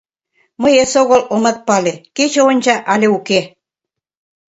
[0.61, 3.41] Мый эсогыл омат пале: кече онча але уке?